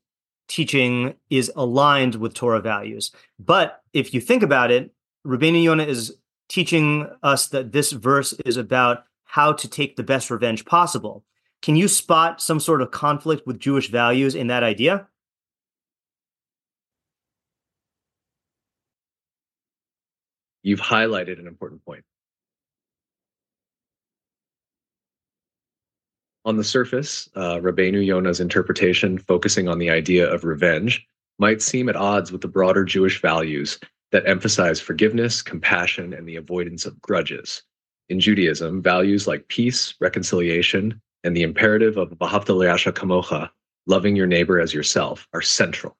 teaching 0.48 1.14
is 1.30 1.50
aligned 1.56 2.16
with 2.16 2.34
Torah 2.34 2.60
values. 2.60 3.10
But 3.38 3.82
if 3.92 4.12
you 4.14 4.20
think 4.20 4.42
about 4.42 4.70
it, 4.70 4.92
Rabbeinu 5.26 5.62
Yonah 5.62 5.84
is 5.84 6.16
teaching 6.48 7.08
us 7.22 7.48
that 7.48 7.72
this 7.72 7.92
verse 7.92 8.32
is 8.44 8.56
about 8.56 9.04
how 9.24 9.52
to 9.52 9.68
take 9.68 9.96
the 9.96 10.02
best 10.02 10.30
revenge 10.30 10.64
possible. 10.64 11.24
Can 11.62 11.76
you 11.76 11.88
spot 11.88 12.40
some 12.40 12.60
sort 12.60 12.82
of 12.82 12.90
conflict 12.90 13.46
with 13.46 13.58
Jewish 13.58 13.88
values 13.88 14.34
in 14.34 14.48
that 14.48 14.62
idea? 14.62 15.08
You've 20.62 20.80
highlighted 20.80 21.38
an 21.38 21.46
important 21.46 21.84
point. 21.84 22.04
On 26.46 26.58
the 26.58 26.64
surface, 26.64 27.28
uh, 27.36 27.56
Rabbeinu 27.56 28.04
Yonah's 28.04 28.38
interpretation, 28.38 29.16
focusing 29.16 29.66
on 29.66 29.78
the 29.78 29.88
idea 29.88 30.30
of 30.30 30.44
revenge, 30.44 31.06
might 31.38 31.62
seem 31.62 31.88
at 31.88 31.96
odds 31.96 32.30
with 32.30 32.42
the 32.42 32.48
broader 32.48 32.84
Jewish 32.84 33.22
values 33.22 33.78
that 34.12 34.28
emphasize 34.28 34.78
forgiveness, 34.78 35.40
compassion, 35.40 36.12
and 36.12 36.28
the 36.28 36.36
avoidance 36.36 36.84
of 36.84 37.00
grudges. 37.00 37.62
In 38.10 38.20
Judaism, 38.20 38.82
values 38.82 39.26
like 39.26 39.48
peace, 39.48 39.94
reconciliation, 40.00 41.00
and 41.24 41.34
the 41.34 41.42
imperative 41.42 41.96
of 41.96 42.10
Vahavta 42.10 42.92
kamocha, 42.92 43.50
loving 43.86 44.14
your 44.14 44.26
neighbor 44.26 44.60
as 44.60 44.74
yourself, 44.74 45.26
are 45.32 45.40
central. 45.40 45.96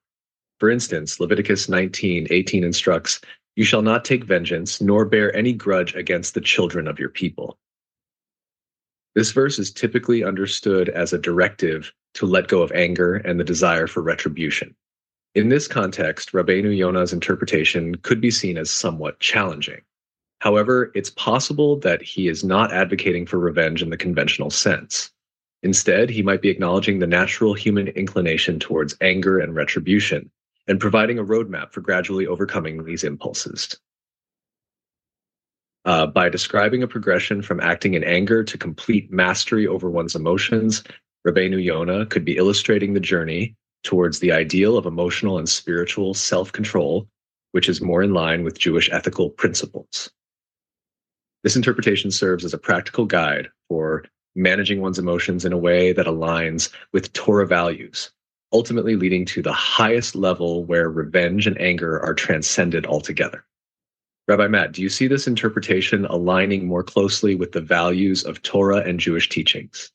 For 0.59 0.69
instance, 0.69 1.19
Leviticus 1.19 1.67
19:18 1.67 2.63
instructs, 2.63 3.19
"You 3.55 3.65
shall 3.65 3.81
not 3.81 4.05
take 4.05 4.23
vengeance, 4.23 4.79
nor 4.79 5.05
bear 5.05 5.35
any 5.35 5.53
grudge 5.53 5.95
against 5.95 6.35
the 6.35 6.41
children 6.41 6.87
of 6.87 6.99
your 6.99 7.09
people." 7.09 7.57
This 9.15 9.31
verse 9.31 9.57
is 9.59 9.71
typically 9.71 10.23
understood 10.23 10.89
as 10.89 11.13
a 11.13 11.17
directive 11.17 11.93
to 12.15 12.25
let 12.25 12.49
go 12.49 12.61
of 12.61 12.71
anger 12.73 13.15
and 13.15 13.39
the 13.39 13.45
desire 13.45 13.87
for 13.87 14.01
retribution. 14.01 14.75
In 15.35 15.49
this 15.49 15.67
context, 15.67 16.33
Rabbeinu 16.33 16.75
Yonah's 16.75 17.13
interpretation 17.13 17.95
could 17.95 18.21
be 18.21 18.31
seen 18.31 18.57
as 18.57 18.69
somewhat 18.69 19.19
challenging. 19.19 19.81
However, 20.39 20.91
it's 20.95 21.09
possible 21.09 21.77
that 21.79 22.01
he 22.01 22.27
is 22.27 22.43
not 22.43 22.73
advocating 22.73 23.25
for 23.25 23.39
revenge 23.39 23.81
in 23.81 23.89
the 23.89 23.97
conventional 23.97 24.49
sense. 24.49 25.11
Instead, 25.63 26.09
he 26.09 26.21
might 26.21 26.41
be 26.41 26.49
acknowledging 26.49 26.99
the 26.99 27.07
natural 27.07 27.53
human 27.53 27.87
inclination 27.89 28.59
towards 28.59 28.95
anger 29.01 29.39
and 29.39 29.55
retribution 29.55 30.29
and 30.67 30.79
providing 30.79 31.19
a 31.19 31.23
roadmap 31.23 31.71
for 31.71 31.81
gradually 31.81 32.27
overcoming 32.27 32.83
these 32.83 33.03
impulses. 33.03 33.77
Uh, 35.85 36.07
by 36.07 36.29
describing 36.29 36.81
a 36.81 36.87
progression 36.87 37.43
from 37.43 37.59
acting 37.59 37.93
in 37.93 38.03
anger 38.03 38.43
to 38.43 38.57
complete 38.57 39.11
mastery 39.11 39.67
over 39.67 39.89
one's 39.89 40.15
emotions, 40.15 40.83
Rabbeinu 41.27 41.63
Yonah 41.63 42.07
could 42.07 42.25
be 42.25 42.37
illustrating 42.37 42.93
the 42.93 42.99
journey 42.99 43.55
towards 43.83 44.19
the 44.19 44.31
ideal 44.31 44.77
of 44.77 44.87
emotional 44.87 45.37
and 45.37 45.47
spiritual 45.47 46.15
self 46.15 46.51
control, 46.51 47.07
which 47.51 47.69
is 47.69 47.81
more 47.81 48.01
in 48.01 48.13
line 48.13 48.43
with 48.43 48.57
Jewish 48.57 48.89
ethical 48.91 49.29
principles. 49.29 50.09
This 51.43 51.55
interpretation 51.55 52.09
serves 52.09 52.43
as 52.43 52.53
a 52.55 52.57
practical 52.57 53.05
guide 53.05 53.49
for 53.69 54.05
managing 54.35 54.81
one's 54.81 54.97
emotions 54.97 55.45
in 55.45 55.53
a 55.53 55.57
way 55.57 55.93
that 55.93 56.07
aligns 56.07 56.69
with 56.93 57.13
Torah 57.13 57.45
values, 57.45 58.11
ultimately 58.51 58.95
leading 58.95 59.23
to 59.25 59.43
the 59.43 59.53
highest 59.53 60.15
level 60.15 60.65
where 60.65 60.89
revenge 60.89 61.45
and 61.45 61.59
anger 61.61 62.03
are 62.03 62.15
transcended 62.15 62.87
altogether. 62.87 63.45
Rabbi 64.27 64.47
Matt, 64.47 64.71
do 64.71 64.81
you 64.81 64.89
see 64.89 65.07
this 65.07 65.27
interpretation 65.27 66.05
aligning 66.05 66.67
more 66.67 66.83
closely 66.83 67.35
with 67.35 67.51
the 67.51 67.61
values 67.61 68.23
of 68.23 68.41
Torah 68.41 68.79
and 68.79 68.99
Jewish 68.99 69.29
teachings? 69.29 69.91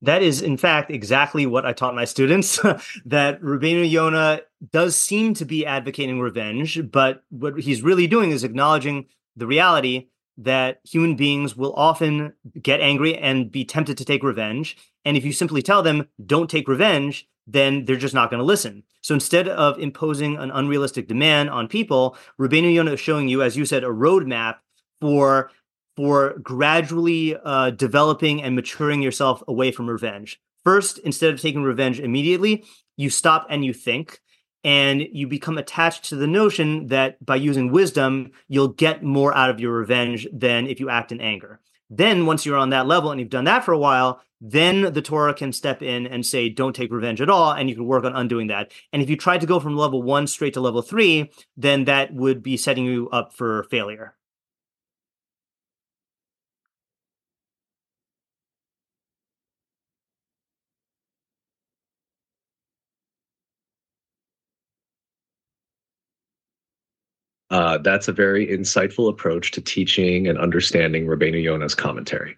That 0.00 0.22
is, 0.22 0.40
in 0.40 0.56
fact, 0.56 0.90
exactly 0.90 1.44
what 1.44 1.66
I 1.66 1.72
taught 1.72 1.94
my 1.94 2.04
students. 2.04 2.58
that 3.04 3.40
Rabbeinu 3.42 3.90
Yonah 3.90 4.42
does 4.72 4.96
seem 4.96 5.34
to 5.34 5.44
be 5.44 5.66
advocating 5.66 6.20
revenge, 6.20 6.80
but 6.90 7.24
what 7.30 7.58
he's 7.60 7.82
really 7.82 8.06
doing 8.06 8.30
is 8.30 8.44
acknowledging 8.44 9.06
the 9.36 9.46
reality 9.46 10.08
that 10.38 10.80
human 10.84 11.16
beings 11.16 11.56
will 11.56 11.74
often 11.74 12.32
get 12.62 12.80
angry 12.80 13.16
and 13.16 13.50
be 13.50 13.64
tempted 13.64 13.98
to 13.98 14.04
take 14.04 14.22
revenge. 14.22 14.76
And 15.04 15.16
if 15.16 15.24
you 15.24 15.32
simply 15.32 15.62
tell 15.62 15.82
them, 15.82 16.08
don't 16.24 16.48
take 16.48 16.68
revenge, 16.68 17.26
then 17.48 17.84
they're 17.84 17.96
just 17.96 18.14
not 18.14 18.30
going 18.30 18.38
to 18.38 18.44
listen. 18.44 18.84
So 19.00 19.14
instead 19.14 19.48
of 19.48 19.78
imposing 19.78 20.36
an 20.36 20.50
unrealistic 20.50 21.08
demand 21.08 21.50
on 21.50 21.66
people, 21.66 22.16
Rabbeinu 22.38 22.72
Yonah 22.72 22.92
is 22.92 23.00
showing 23.00 23.28
you, 23.28 23.42
as 23.42 23.56
you 23.56 23.64
said, 23.64 23.84
a 23.84 23.88
roadmap 23.88 24.56
for 25.00 25.50
for 25.96 26.38
gradually 26.38 27.36
uh, 27.44 27.70
developing 27.70 28.40
and 28.40 28.54
maturing 28.54 29.02
yourself 29.02 29.42
away 29.48 29.72
from 29.72 29.90
revenge. 29.90 30.40
First, 30.62 30.98
instead 30.98 31.34
of 31.34 31.40
taking 31.40 31.64
revenge 31.64 31.98
immediately, 31.98 32.64
you 32.96 33.10
stop 33.10 33.48
and 33.50 33.64
you 33.64 33.72
think 33.72 34.20
and 34.62 35.02
you 35.12 35.26
become 35.26 35.58
attached 35.58 36.04
to 36.04 36.16
the 36.16 36.26
notion 36.26 36.88
that 36.88 37.24
by 37.24 37.36
using 37.36 37.72
wisdom, 37.72 38.30
you'll 38.48 38.68
get 38.68 39.02
more 39.02 39.34
out 39.34 39.50
of 39.50 39.60
your 39.60 39.72
revenge 39.72 40.26
than 40.32 40.66
if 40.66 40.78
you 40.78 40.90
act 40.90 41.10
in 41.10 41.20
anger. 41.20 41.60
Then, 41.90 42.26
once 42.26 42.44
you're 42.44 42.58
on 42.58 42.70
that 42.70 42.86
level 42.86 43.10
and 43.10 43.20
you've 43.20 43.30
done 43.30 43.44
that 43.44 43.64
for 43.64 43.72
a 43.72 43.78
while, 43.78 44.20
then 44.40 44.92
the 44.92 45.02
Torah 45.02 45.34
can 45.34 45.52
step 45.52 45.82
in 45.82 46.06
and 46.06 46.24
say, 46.24 46.48
don't 46.48 46.76
take 46.76 46.92
revenge 46.92 47.20
at 47.20 47.30
all. 47.30 47.52
And 47.52 47.68
you 47.68 47.74
can 47.74 47.86
work 47.86 48.04
on 48.04 48.14
undoing 48.14 48.48
that. 48.48 48.70
And 48.92 49.02
if 49.02 49.10
you 49.10 49.16
tried 49.16 49.40
to 49.40 49.46
go 49.46 49.58
from 49.58 49.76
level 49.76 50.02
one 50.02 50.26
straight 50.26 50.54
to 50.54 50.60
level 50.60 50.82
three, 50.82 51.30
then 51.56 51.84
that 51.84 52.12
would 52.14 52.42
be 52.42 52.56
setting 52.56 52.84
you 52.84 53.08
up 53.10 53.32
for 53.32 53.64
failure. 53.64 54.14
Uh, 67.50 67.78
that's 67.78 68.08
a 68.08 68.12
very 68.12 68.46
insightful 68.46 69.08
approach 69.08 69.50
to 69.52 69.60
teaching 69.60 70.28
and 70.28 70.38
understanding 70.38 71.06
Rabbeinu 71.06 71.42
Yonah's 71.42 71.74
commentary. 71.74 72.36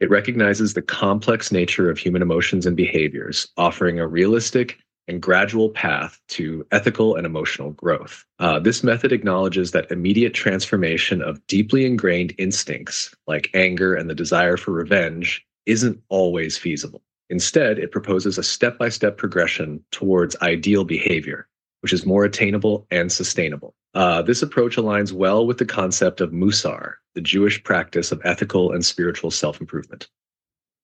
It 0.00 0.10
recognizes 0.10 0.74
the 0.74 0.82
complex 0.82 1.50
nature 1.50 1.88
of 1.88 1.98
human 1.98 2.22
emotions 2.22 2.66
and 2.66 2.76
behaviors, 2.76 3.48
offering 3.56 3.98
a 3.98 4.06
realistic 4.06 4.78
and 5.08 5.22
gradual 5.22 5.70
path 5.70 6.20
to 6.28 6.66
ethical 6.72 7.14
and 7.14 7.24
emotional 7.24 7.70
growth. 7.72 8.24
Uh, 8.38 8.58
this 8.58 8.82
method 8.82 9.12
acknowledges 9.12 9.70
that 9.70 9.90
immediate 9.90 10.34
transformation 10.34 11.22
of 11.22 11.44
deeply 11.46 11.86
ingrained 11.86 12.34
instincts, 12.38 13.14
like 13.26 13.50
anger 13.54 13.94
and 13.94 14.10
the 14.10 14.14
desire 14.14 14.56
for 14.56 14.72
revenge, 14.72 15.46
isn't 15.64 16.00
always 16.08 16.58
feasible. 16.58 17.02
Instead, 17.30 17.78
it 17.78 17.90
proposes 17.90 18.38
a 18.38 18.42
step 18.42 18.78
by 18.78 18.88
step 18.88 19.16
progression 19.16 19.82
towards 19.90 20.36
ideal 20.42 20.84
behavior, 20.84 21.48
which 21.80 21.92
is 21.92 22.06
more 22.06 22.24
attainable 22.24 22.86
and 22.90 23.10
sustainable. 23.10 23.74
Uh, 23.96 24.20
this 24.20 24.42
approach 24.42 24.76
aligns 24.76 25.10
well 25.10 25.46
with 25.46 25.56
the 25.56 25.64
concept 25.64 26.20
of 26.20 26.30
Musar, 26.30 26.96
the 27.14 27.20
Jewish 27.22 27.64
practice 27.64 28.12
of 28.12 28.20
ethical 28.24 28.72
and 28.72 28.84
spiritual 28.84 29.30
self 29.30 29.58
improvement. 29.58 30.06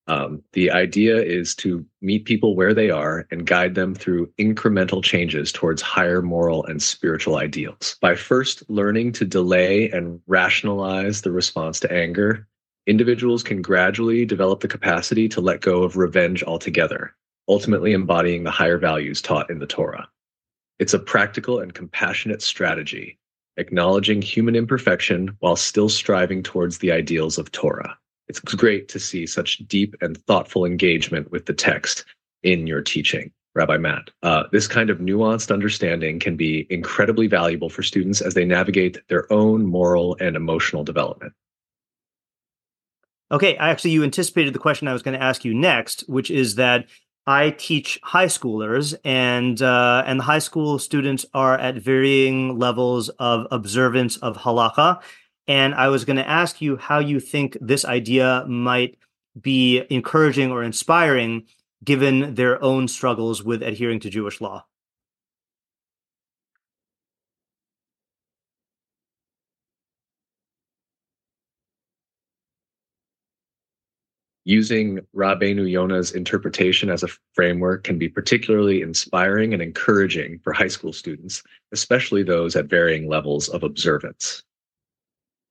Um, 0.07 0.43
the 0.55 0.71
idea 0.71 1.21
is 1.23 1.55
to 1.57 1.85
meet 2.01 2.25
people 2.25 2.57
where 2.57 2.73
they 2.73 2.89
are 2.89 3.27
and 3.31 3.47
guide 3.47 3.75
them 3.75 3.95
through 3.95 4.33
incremental 4.41 5.05
changes 5.05 5.53
towards 5.53 5.83
higher 5.83 6.23
moral 6.23 6.65
and 6.65 6.83
spiritual 6.83 7.37
ideals. 7.37 7.97
By 8.01 8.15
first 8.15 8.63
learning 8.71 9.13
to 9.13 9.27
delay 9.27 9.91
and 9.91 10.19
rationalize 10.27 11.21
the 11.21 11.33
response 11.33 11.81
to 11.81 11.93
anger, 11.93 12.49
individuals 12.87 13.43
can 13.43 13.61
gradually 13.61 14.25
develop 14.25 14.61
the 14.61 14.69
capacity 14.69 15.29
to 15.29 15.43
let 15.43 15.61
go 15.61 15.83
of 15.83 15.99
revenge 15.99 16.43
altogether, 16.45 17.15
ultimately 17.47 17.93
embodying 17.93 18.45
the 18.45 18.51
higher 18.51 18.79
values 18.79 19.21
taught 19.21 19.51
in 19.51 19.59
the 19.59 19.67
Torah. 19.67 20.09
It's 20.83 20.95
a 20.95 20.99
practical 20.99 21.61
and 21.61 21.73
compassionate 21.73 22.43
strategy, 22.43 23.17
acknowledging 23.57 24.21
human 24.21 24.57
imperfection 24.57 25.37
while 25.39 25.55
still 25.55 25.89
striving 25.89 26.43
towards 26.43 26.79
the 26.79 26.91
ideals 26.91 27.39
of 27.39 27.53
Torah. 27.53 27.97
It's 28.27 28.41
great 28.41 28.89
to 28.89 28.99
see 28.99 29.25
such 29.29 29.59
deep 29.69 29.95
and 30.01 30.19
thoughtful 30.27 30.65
engagement 30.65 31.31
with 31.31 31.47
the 31.47 31.53
text 31.53 32.05
in 32.43 32.67
your 32.67 32.83
teaching, 32.83 33.31
Rabbi 33.55 33.77
Matt. 33.77 34.11
Uh, 34.25 34.43
this 34.51 34.67
kind 34.67 34.91
of 34.91 34.99
nuanced 34.99 35.53
understanding 35.53 36.19
can 36.19 36.35
be 36.35 36.67
incredibly 36.69 37.29
valuable 37.29 37.71
for 37.71 37.85
students 37.85 38.21
as 38.21 38.35
they 38.35 38.45
navigate 38.45 38.99
their 39.07 39.33
own 39.33 39.65
moral 39.65 40.17
and 40.19 40.35
emotional 40.35 40.83
development. 40.83 41.33
Okay, 43.31 43.55
actually, 43.55 43.93
you 43.93 44.03
anticipated 44.03 44.53
the 44.53 44.59
question 44.59 44.89
I 44.89 44.95
was 44.95 45.03
going 45.03 45.17
to 45.17 45.25
ask 45.25 45.45
you 45.45 45.55
next, 45.55 46.01
which 46.09 46.29
is 46.29 46.57
that 46.57 46.87
I 47.27 47.51
teach 47.51 48.01
high 48.03 48.27
schoolers, 48.27 48.97
and 49.05 49.61
uh, 49.63 50.03
and 50.07 50.19
the 50.19 50.25
high 50.25 50.41
school 50.41 50.79
students 50.79 51.25
are 51.33 51.57
at 51.57 51.77
varying 51.77 52.59
levels 52.59 53.09
of 53.11 53.47
observance 53.51 54.17
of 54.17 54.39
halakha. 54.39 55.01
And 55.47 55.75
I 55.75 55.89
was 55.89 56.05
going 56.05 56.17
to 56.17 56.29
ask 56.29 56.61
you 56.61 56.77
how 56.77 56.99
you 56.99 57.21
think 57.21 57.57
this 57.61 57.85
idea 57.85 58.45
might 58.49 58.99
be 59.41 59.83
encouraging 59.91 60.51
or 60.51 60.63
inspiring, 60.63 61.45
given 61.85 62.35
their 62.35 62.63
own 62.63 62.89
struggles 62.89 63.43
with 63.43 63.63
adhering 63.63 64.01
to 64.01 64.11
Jewish 64.11 64.41
law. 64.41 64.65
Using 74.45 75.01
Rabbeinu 75.15 75.71
Yonah's 75.71 76.13
interpretation 76.13 76.91
as 76.91 77.03
a 77.03 77.09
framework 77.35 77.85
can 77.85 77.99
be 77.99 78.09
particularly 78.09 78.83
inspiring 78.83 79.53
and 79.53 79.63
encouraging 79.63 80.41
for 80.41 80.53
high 80.53 80.69
school 80.69 80.93
students, 80.93 81.43
especially 81.73 82.23
those 82.23 82.57
at 82.57 82.67
varying 82.67 83.09
levels 83.09 83.49
of 83.49 83.63
observance. 83.63 84.43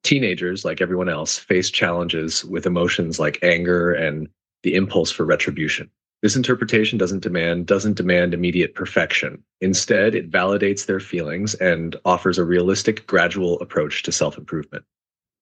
Teenagers, 0.04 0.66
like 0.66 0.82
everyone 0.82 1.10
else, 1.10 1.38
face 1.38 1.70
challenges 1.70 2.44
with 2.44 2.66
emotions 2.66 3.20
like 3.20 3.40
anger 3.44 3.94
and 3.94 4.28
the 4.64 4.76
impulse 4.76 5.12
for 5.12 5.26
retribution. 5.26 5.90
This 6.22 6.36
interpretation 6.36 7.00
doesn't 7.00 7.24
demand 7.24 7.66
doesn't 7.66 7.98
demand 7.98 8.34
immediate 8.34 8.76
perfection. 8.76 9.44
Instead, 9.60 10.14
it 10.14 10.30
validates 10.30 10.86
their 10.86 11.00
feelings 11.00 11.56
and 11.56 11.96
offers 12.06 12.38
a 12.38 12.46
realistic 12.46 13.08
gradual 13.08 13.60
approach 13.60 14.04
to 14.04 14.12
self-improvement. 14.12 14.86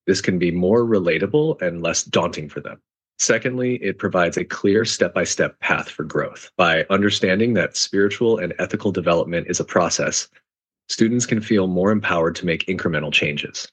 This 0.07 0.21
can 0.21 0.39
be 0.39 0.51
more 0.51 0.85
relatable 0.85 1.61
and 1.61 1.81
less 1.81 2.03
daunting 2.03 2.47
for 2.47 2.61
them. 2.61 2.81
Secondly, 3.19 3.75
it 3.83 3.99
provides 3.99 4.37
a 4.37 4.45
clear 4.45 4.85
step 4.85 5.13
by 5.13 5.25
step 5.25 5.59
path 5.59 5.89
for 5.89 6.03
growth. 6.03 6.49
By 6.55 6.85
understanding 6.89 7.53
that 7.53 7.75
spiritual 7.75 8.37
and 8.37 8.53
ethical 8.59 8.93
development 8.93 9.47
is 9.49 9.59
a 9.59 9.65
process, 9.65 10.29
students 10.87 11.25
can 11.25 11.41
feel 11.41 11.67
more 11.67 11.91
empowered 11.91 12.35
to 12.35 12.45
make 12.45 12.65
incremental 12.67 13.11
changes. 13.11 13.67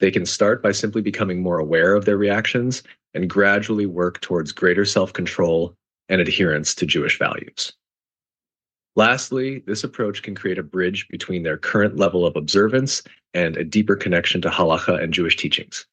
They 0.00 0.10
can 0.10 0.26
start 0.26 0.62
by 0.62 0.72
simply 0.72 1.00
becoming 1.00 1.40
more 1.40 1.58
aware 1.58 1.94
of 1.94 2.04
their 2.04 2.18
reactions 2.18 2.82
and 3.14 3.30
gradually 3.30 3.86
work 3.86 4.20
towards 4.20 4.50
greater 4.52 4.84
self 4.84 5.12
control 5.12 5.74
and 6.08 6.20
adherence 6.20 6.74
to 6.74 6.86
Jewish 6.86 7.18
values. 7.18 7.72
Lastly, 8.96 9.62
this 9.66 9.84
approach 9.84 10.22
can 10.22 10.34
create 10.34 10.58
a 10.58 10.62
bridge 10.62 11.06
between 11.08 11.44
their 11.44 11.56
current 11.56 11.96
level 11.96 12.26
of 12.26 12.34
observance 12.34 13.02
and 13.32 13.56
a 13.56 13.64
deeper 13.64 13.94
connection 13.94 14.40
to 14.40 14.48
halacha 14.48 15.00
and 15.02 15.12
Jewish 15.12 15.36
teachings. 15.36 15.86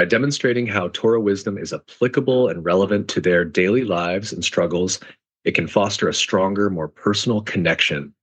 By 0.00 0.06
demonstrating 0.06 0.66
how 0.66 0.88
Torah 0.94 1.20
wisdom 1.20 1.58
is 1.58 1.74
applicable 1.74 2.48
and 2.48 2.64
relevant 2.64 3.06
to 3.08 3.20
their 3.20 3.44
daily 3.44 3.84
lives 3.84 4.32
and 4.32 4.42
struggles, 4.42 4.98
it 5.44 5.52
can 5.52 5.66
foster 5.66 6.08
a 6.08 6.14
stronger, 6.14 6.70
more 6.70 6.88
personal 6.88 7.42
connection 7.42 8.14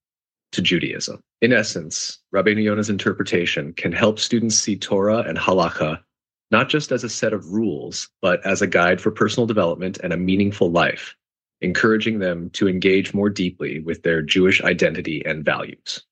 to 0.53 0.63
Judaism. 0.63 1.21
In 1.39 1.53
essence, 1.53 2.17
Rabbeinu 2.33 2.63
Yonah's 2.63 2.89
interpretation 2.89 3.73
can 3.73 3.91
help 3.91 4.17
students 4.17 4.55
see 4.55 4.75
Torah 4.75 5.19
and 5.19 5.37
halacha 5.37 6.01
not 6.49 6.67
just 6.67 6.91
as 6.91 7.03
a 7.03 7.09
set 7.09 7.31
of 7.31 7.51
rules, 7.51 8.09
but 8.23 8.43
as 8.43 8.63
a 8.63 8.65
guide 8.65 8.99
for 8.99 9.11
personal 9.11 9.45
development 9.45 9.99
and 10.03 10.11
a 10.11 10.17
meaningful 10.17 10.71
life, 10.71 11.15
encouraging 11.61 12.17
them 12.17 12.49
to 12.53 12.67
engage 12.67 13.13
more 13.13 13.29
deeply 13.29 13.81
with 13.81 14.01
their 14.01 14.23
Jewish 14.23 14.63
identity 14.63 15.23
and 15.27 15.45
values. 15.45 16.03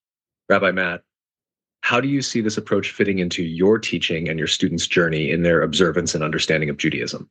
Rabbi 0.47 0.69
Matt, 0.69 1.01
how 1.85 2.01
do 2.01 2.07
you 2.07 2.23
see 2.23 2.41
this 2.41 2.57
approach 2.57 2.89
fitting 2.89 3.19
into 3.19 3.43
your 3.43 3.77
teaching 3.77 4.27
and 4.27 4.39
your 4.39 4.47
students' 4.47 4.87
journey 4.87 5.29
in 5.29 5.43
their 5.43 5.61
observance 5.61 6.15
and 6.15 6.23
understanding 6.23 6.67
of 6.67 6.77
Judaism? 6.77 7.29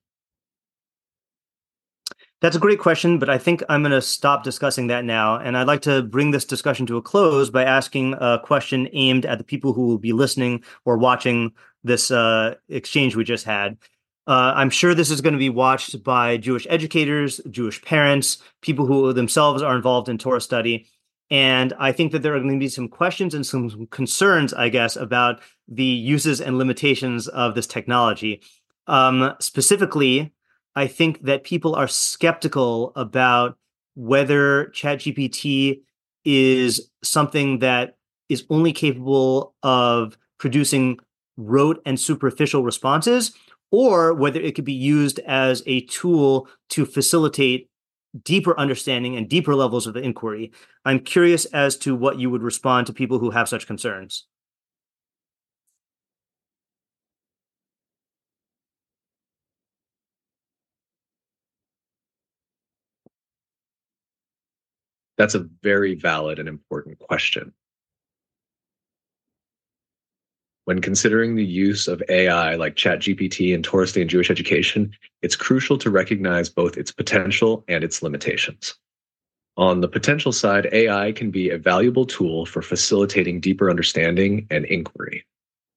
That's 2.40 2.54
a 2.54 2.60
great 2.60 2.78
question, 2.78 3.18
but 3.18 3.28
I 3.28 3.36
think 3.36 3.64
I'm 3.68 3.82
going 3.82 3.90
to 3.90 4.00
stop 4.00 4.44
discussing 4.44 4.86
that 4.86 5.04
now. 5.04 5.38
And 5.38 5.58
I'd 5.58 5.66
like 5.66 5.82
to 5.82 6.02
bring 6.02 6.30
this 6.30 6.44
discussion 6.44 6.86
to 6.86 6.96
a 6.96 7.02
close 7.02 7.50
by 7.50 7.64
asking 7.64 8.14
a 8.20 8.38
question 8.44 8.88
aimed 8.92 9.26
at 9.26 9.38
the 9.38 9.44
people 9.44 9.72
who 9.72 9.88
will 9.88 9.98
be 9.98 10.12
listening 10.12 10.62
or 10.84 10.98
watching 10.98 11.50
this 11.82 12.12
uh, 12.12 12.54
exchange 12.68 13.16
we 13.16 13.24
just 13.24 13.44
had. 13.44 13.76
Uh, 14.28 14.52
I'm 14.54 14.70
sure 14.70 14.94
this 14.94 15.10
is 15.10 15.20
going 15.20 15.32
to 15.34 15.38
be 15.38 15.50
watched 15.50 16.04
by 16.04 16.36
Jewish 16.36 16.64
educators, 16.70 17.40
Jewish 17.50 17.82
parents, 17.82 18.38
people 18.62 18.86
who 18.86 19.12
themselves 19.12 19.62
are 19.62 19.74
involved 19.74 20.08
in 20.08 20.16
Torah 20.16 20.40
study. 20.40 20.86
And 21.30 21.72
I 21.78 21.92
think 21.92 22.12
that 22.12 22.22
there 22.22 22.34
are 22.34 22.38
going 22.38 22.52
to 22.52 22.58
be 22.58 22.68
some 22.68 22.88
questions 22.88 23.34
and 23.34 23.46
some 23.46 23.86
concerns, 23.86 24.52
I 24.52 24.68
guess, 24.68 24.94
about 24.96 25.40
the 25.66 25.84
uses 25.84 26.40
and 26.40 26.58
limitations 26.58 27.28
of 27.28 27.54
this 27.54 27.66
technology. 27.66 28.42
Um, 28.86 29.34
specifically, 29.40 30.32
I 30.76 30.86
think 30.86 31.22
that 31.22 31.44
people 31.44 31.74
are 31.74 31.88
skeptical 31.88 32.92
about 32.96 33.56
whether 33.94 34.66
ChatGPT 34.74 35.80
is 36.24 36.90
something 37.02 37.60
that 37.60 37.96
is 38.28 38.44
only 38.50 38.72
capable 38.72 39.54
of 39.62 40.18
producing 40.38 40.98
rote 41.36 41.80
and 41.86 41.98
superficial 41.98 42.62
responses, 42.62 43.32
or 43.70 44.14
whether 44.14 44.40
it 44.40 44.54
could 44.54 44.64
be 44.64 44.72
used 44.72 45.18
as 45.20 45.62
a 45.66 45.80
tool 45.82 46.48
to 46.70 46.84
facilitate 46.86 47.68
deeper 48.22 48.58
understanding 48.58 49.16
and 49.16 49.28
deeper 49.28 49.54
levels 49.54 49.86
of 49.86 49.94
the 49.94 50.00
inquiry. 50.00 50.52
I'm 50.84 51.00
curious 51.00 51.44
as 51.46 51.76
to 51.78 51.94
what 51.94 52.18
you 52.18 52.30
would 52.30 52.42
respond 52.42 52.86
to 52.86 52.92
people 52.92 53.18
who 53.18 53.30
have 53.30 53.48
such 53.48 53.66
concerns. 53.66 54.26
That's 65.16 65.34
a 65.34 65.46
very 65.62 65.94
valid 65.94 66.38
and 66.38 66.48
important 66.48 66.98
question. 66.98 67.52
When 70.66 70.80
considering 70.80 71.36
the 71.36 71.44
use 71.44 71.86
of 71.86 72.02
AI 72.08 72.54
like 72.54 72.74
ChatGPT 72.74 73.52
in 73.52 74.08
Jewish 74.08 74.30
education, 74.30 74.92
it's 75.20 75.36
crucial 75.36 75.76
to 75.78 75.90
recognize 75.90 76.48
both 76.48 76.78
its 76.78 76.90
potential 76.90 77.64
and 77.68 77.84
its 77.84 78.02
limitations. 78.02 78.74
On 79.56 79.80
the 79.80 79.88
potential 79.88 80.32
side, 80.32 80.68
AI 80.72 81.12
can 81.12 81.30
be 81.30 81.50
a 81.50 81.58
valuable 81.58 82.06
tool 82.06 82.46
for 82.46 82.62
facilitating 82.62 83.40
deeper 83.40 83.68
understanding 83.68 84.46
and 84.50 84.64
inquiry. 84.64 85.24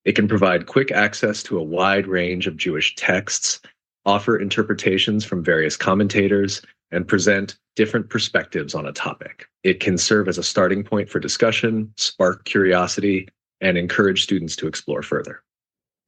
It 0.06 0.16
can 0.16 0.28
provide 0.28 0.68
quick 0.68 0.92
access 0.92 1.44
to 1.44 1.60
a 1.60 1.64
wide 1.64 2.08
range 2.08 2.48
of 2.48 2.56
Jewish 2.56 2.96
texts, 2.96 3.60
offer 4.06 4.40
interpretations 4.40 5.26
from 5.26 5.44
various 5.44 5.76
commentators, 5.76 6.62
and 6.92 7.06
present 7.06 7.58
different 7.76 8.10
perspectives 8.10 8.74
on 8.74 8.88
a 8.88 8.94
topic. 8.94 9.48
It 9.64 9.82
can 9.82 9.98
serve 9.98 10.30
as 10.30 10.38
a 10.38 10.44
starting 10.44 10.84
point 10.84 11.10
for 11.10 11.20
discussion, 11.20 11.92
spark 11.98 12.46
curiosity, 12.46 13.28
and 13.62 13.78
encourage 13.78 14.24
students 14.24 14.56
to 14.58 14.68
explore 14.68 15.02
further. 15.02 15.44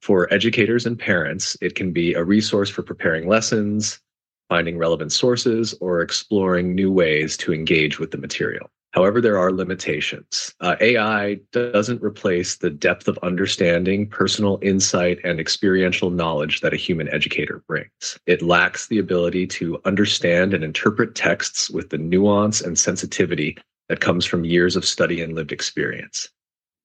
For 0.02 0.32
educators 0.32 0.86
and 0.86 0.98
parents, 0.98 1.56
it 1.60 1.74
can 1.74 1.92
be 1.92 2.14
a 2.14 2.24
resource 2.24 2.70
for 2.70 2.82
preparing 2.82 3.28
lessons, 3.28 4.00
finding 4.48 4.78
relevant 4.78 5.12
sources, 5.12 5.74
or 5.80 6.00
exploring 6.00 6.74
new 6.74 6.90
ways 6.90 7.36
to 7.38 7.52
engage 7.52 7.98
with 7.98 8.10
the 8.10 8.18
material. 8.18 8.70
However, 8.92 9.20
there 9.20 9.38
are 9.38 9.52
limitations. 9.52 10.52
Uh, 10.60 10.74
AI 10.80 11.34
doesn't 11.52 12.02
replace 12.02 12.56
the 12.56 12.70
depth 12.70 13.06
of 13.06 13.18
understanding, 13.22 14.08
personal 14.08 14.58
insight, 14.62 15.20
and 15.22 15.38
experiential 15.38 16.10
knowledge 16.10 16.60
that 16.60 16.74
a 16.74 16.78
human 16.78 17.08
educator 17.14 17.62
brings. 17.68 18.18
It 18.26 18.42
lacks 18.42 18.88
the 18.88 18.98
ability 18.98 19.46
to 19.48 19.80
understand 19.84 20.54
and 20.54 20.64
interpret 20.64 21.14
texts 21.14 21.70
with 21.70 21.90
the 21.90 21.98
nuance 21.98 22.60
and 22.60 22.76
sensitivity 22.76 23.58
that 23.88 24.00
comes 24.00 24.24
from 24.24 24.44
years 24.44 24.74
of 24.74 24.84
study 24.84 25.22
and 25.22 25.34
lived 25.34 25.52
experience. 25.52 26.28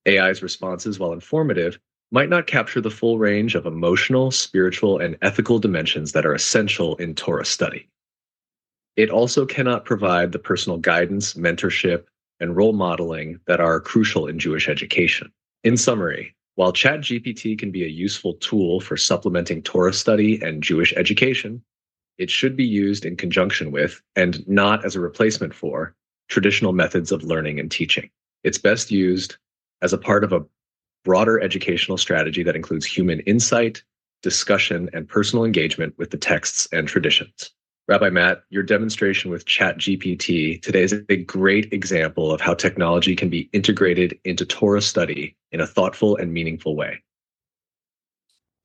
AI's 0.08 0.44
responses, 0.44 1.00
while 1.00 1.13
informative, 1.13 1.80
might 2.12 2.30
not 2.30 2.48
capture 2.48 2.82
the 2.82 2.91
full 2.91 3.18
range 3.18 3.56
of 3.56 3.65
emotional, 3.65 4.32
spiritual, 4.32 5.00
and 5.00 5.18
ethical 5.22 5.60
dimensions 5.60 6.12
that 6.12 6.26
are 6.26 6.34
essential 6.34 6.96
in 6.98 7.15
Torah 7.15 7.46
study. 7.46 7.89
It 8.96 9.10
also 9.10 9.46
cannot 9.46 9.86
provide 9.86 10.32
the 10.32 10.39
personal 10.39 10.78
guidance, 10.78 11.34
mentorship, 11.34 12.06
and 12.39 12.56
role 12.56 12.74
modeling 12.74 13.39
that 13.48 13.60
are 13.60 13.80
crucial 13.80 14.28
in 14.28 14.39
Jewish 14.39 14.70
education. 14.70 15.32
In 15.63 15.78
summary, 15.78 16.36
while 16.56 16.72
ChatGPT 16.72 17.58
can 17.58 17.72
be 17.72 17.84
a 17.84 17.89
useful 17.89 18.36
tool 18.36 18.80
for 18.80 18.96
supplementing 18.96 19.62
Torah 19.62 19.94
study 19.94 20.41
and 20.41 20.63
Jewish 20.63 20.94
education, 20.96 21.62
it 22.18 22.30
should 22.30 22.56
be 22.56 22.63
used 22.63 23.06
in 23.06 23.18
conjunction 23.18 23.72
with, 23.72 24.02
and 24.15 24.48
not 24.48 24.86
as 24.86 24.96
a 24.96 25.02
replacement 25.02 25.54
for, 25.54 25.94
traditional 26.30 26.72
methods 26.72 27.12
of 27.12 27.24
learning 27.24 27.60
and 27.60 27.70
teaching. 27.70 28.10
It's 28.44 28.58
best 28.58 28.89
used 28.89 29.38
as 29.82 29.94
a 29.94 29.98
part 29.98 30.24
of 30.24 30.34
a 30.34 30.44
broader 31.04 31.40
educational 31.40 31.98
strategy 31.98 32.44
that 32.44 32.56
includes 32.56 32.86
human 32.86 33.20
insight, 33.22 33.84
discussion, 34.22 34.90
and 34.94 35.08
personal 35.08 35.46
engagement 35.46 35.94
with 35.98 36.10
the 36.10 36.18
texts 36.18 36.68
and 36.72 36.88
traditions. 36.88 37.52
Rabbi 37.88 38.10
Matt, 38.10 38.44
your 38.50 38.64
demonstration 38.64 39.30
with 39.30 39.46
ChatGPT 39.46 40.60
today 40.62 40.82
is 40.82 40.96
a 41.08 41.18
great 41.18 41.72
example 41.72 42.32
of 42.32 42.42
how 42.42 42.56
technology 42.56 43.16
can 43.16 43.30
be 43.30 43.48
integrated 43.54 44.18
into 44.24 44.44
Torah 44.44 44.82
study 44.82 45.38
in 45.52 45.62
a 45.62 45.68
thoughtful 45.68 46.18
and 46.18 46.34
meaningful 46.34 46.76
way. 46.76 47.04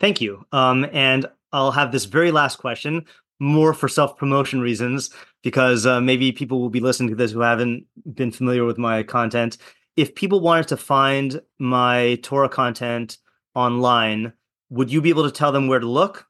Thank 0.00 0.22
you. 0.22 0.46
Um, 0.52 0.86
and 0.92 1.26
I'll 1.52 1.72
have 1.72 1.92
this 1.92 2.06
very 2.06 2.30
last 2.30 2.56
question, 2.56 3.04
more 3.38 3.74
for 3.74 3.88
self 3.88 4.16
promotion 4.16 4.62
reasons, 4.62 5.10
because 5.42 5.84
uh, 5.84 6.00
maybe 6.00 6.32
people 6.32 6.58
will 6.58 6.70
be 6.70 6.80
listening 6.80 7.10
to 7.10 7.16
this 7.16 7.32
who 7.32 7.40
haven't 7.40 7.84
been 8.14 8.30
familiar 8.30 8.64
with 8.64 8.78
my 8.78 9.02
content 9.02 9.58
if 10.00 10.14
people 10.14 10.40
wanted 10.40 10.66
to 10.68 10.78
find 10.78 11.42
my 11.58 12.18
Torah 12.22 12.48
content 12.48 13.18
online, 13.54 14.32
would 14.70 14.90
you 14.90 15.02
be 15.02 15.10
able 15.10 15.24
to 15.24 15.30
tell 15.30 15.52
them 15.52 15.68
where 15.68 15.78
to 15.78 15.86
look? 15.86 16.26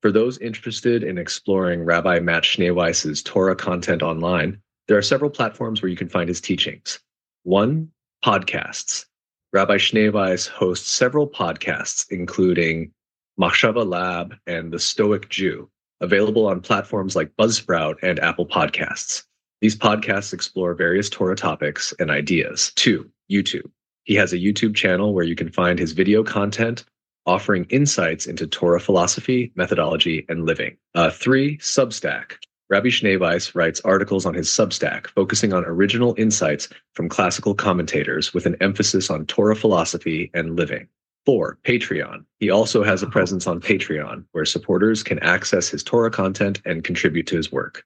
For 0.00 0.12
those 0.12 0.38
interested 0.38 1.02
in 1.02 1.18
exploring 1.18 1.84
Rabbi 1.84 2.20
Matt 2.20 2.44
Schneeweiss's 2.44 3.20
Torah 3.20 3.56
content 3.56 4.00
online, 4.00 4.62
there 4.86 4.96
are 4.96 5.02
several 5.02 5.30
platforms 5.30 5.82
where 5.82 5.88
you 5.88 5.96
can 5.96 6.08
find 6.08 6.28
his 6.28 6.40
teachings. 6.40 7.00
One, 7.42 7.90
podcasts. 8.24 9.06
Rabbi 9.52 9.76
Schneeweiss 9.76 10.46
hosts 10.46 10.88
several 10.90 11.28
podcasts, 11.28 12.06
including 12.10 12.92
Machshava 13.40 13.84
Lab 13.84 14.34
and 14.46 14.72
The 14.72 14.78
Stoic 14.78 15.28
Jew, 15.30 15.68
available 16.00 16.46
on 16.46 16.60
platforms 16.60 17.16
like 17.16 17.34
Buzzsprout 17.36 17.96
and 18.02 18.20
Apple 18.20 18.46
Podcasts. 18.46 19.24
These 19.60 19.76
podcasts 19.76 20.32
explore 20.32 20.74
various 20.74 21.10
Torah 21.10 21.34
topics 21.34 21.92
and 21.98 22.10
ideas. 22.10 22.72
Two, 22.76 23.10
YouTube. 23.30 23.68
He 24.04 24.14
has 24.14 24.32
a 24.32 24.38
YouTube 24.38 24.76
channel 24.76 25.12
where 25.12 25.24
you 25.24 25.34
can 25.34 25.50
find 25.50 25.78
his 25.78 25.92
video 25.92 26.22
content 26.22 26.84
offering 27.28 27.64
insights 27.70 28.26
into 28.26 28.46
Torah 28.46 28.80
philosophy, 28.80 29.52
methodology, 29.54 30.24
and 30.28 30.46
living. 30.46 30.76
Uh, 30.94 31.10
three, 31.10 31.58
Substack. 31.58 32.32
Rabbi 32.70 32.88
Schneeweiss 32.88 33.54
writes 33.54 33.80
articles 33.82 34.26
on 34.26 34.34
his 34.34 34.48
Substack, 34.48 35.06
focusing 35.08 35.52
on 35.52 35.64
original 35.64 36.14
insights 36.18 36.68
from 36.94 37.08
classical 37.08 37.54
commentators 37.54 38.34
with 38.34 38.46
an 38.46 38.56
emphasis 38.60 39.10
on 39.10 39.26
Torah 39.26 39.56
philosophy 39.56 40.30
and 40.34 40.56
living. 40.56 40.88
Four, 41.24 41.58
Patreon. 41.64 42.24
He 42.40 42.50
also 42.50 42.82
has 42.82 43.02
a 43.02 43.06
presence 43.06 43.46
on 43.46 43.60
Patreon, 43.60 44.24
where 44.32 44.44
supporters 44.44 45.02
can 45.02 45.18
access 45.20 45.68
his 45.68 45.82
Torah 45.82 46.10
content 46.10 46.60
and 46.64 46.84
contribute 46.84 47.26
to 47.28 47.36
his 47.36 47.52
work. 47.52 47.84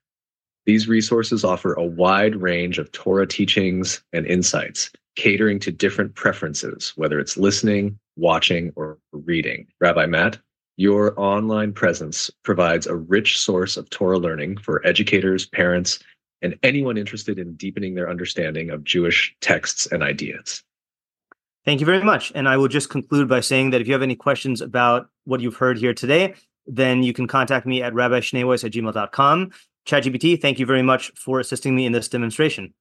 These 0.64 0.86
resources 0.86 1.44
offer 1.44 1.74
a 1.74 1.84
wide 1.84 2.36
range 2.36 2.78
of 2.78 2.92
Torah 2.92 3.26
teachings 3.26 4.02
and 4.12 4.26
insights, 4.26 4.90
catering 5.16 5.58
to 5.60 5.72
different 5.72 6.14
preferences, 6.14 6.92
whether 6.96 7.18
it's 7.18 7.36
listening, 7.36 7.98
watching, 8.16 8.72
or 8.76 8.98
reading. 9.12 9.66
Rabbi 9.80 10.06
Matt, 10.06 10.38
your 10.76 11.18
online 11.20 11.72
presence 11.72 12.30
provides 12.42 12.86
a 12.86 12.96
rich 12.96 13.38
source 13.38 13.76
of 13.76 13.88
Torah 13.90 14.18
learning 14.18 14.58
for 14.58 14.84
educators, 14.86 15.46
parents, 15.46 15.98
and 16.40 16.58
anyone 16.62 16.98
interested 16.98 17.38
in 17.38 17.54
deepening 17.54 17.94
their 17.94 18.10
understanding 18.10 18.70
of 18.70 18.84
Jewish 18.84 19.34
texts 19.40 19.86
and 19.86 20.02
ideas. 20.02 20.62
Thank 21.64 21.80
you 21.80 21.86
very 21.86 22.02
much. 22.02 22.32
And 22.34 22.48
I 22.48 22.56
will 22.56 22.68
just 22.68 22.90
conclude 22.90 23.28
by 23.28 23.40
saying 23.40 23.70
that 23.70 23.80
if 23.80 23.86
you 23.86 23.92
have 23.92 24.02
any 24.02 24.16
questions 24.16 24.60
about 24.60 25.08
what 25.24 25.40
you've 25.40 25.56
heard 25.56 25.78
here 25.78 25.94
today, 25.94 26.34
then 26.66 27.02
you 27.02 27.12
can 27.12 27.26
contact 27.28 27.66
me 27.66 27.82
at 27.82 27.92
rabbischneeweiss 27.92 28.64
at 28.64 28.72
gmail.com. 28.72 29.50
ChatGPT, 29.86 30.40
thank 30.40 30.58
you 30.58 30.66
very 30.66 30.82
much 30.82 31.12
for 31.16 31.40
assisting 31.40 31.74
me 31.74 31.86
in 31.86 31.92
this 31.92 32.08
demonstration. 32.08 32.74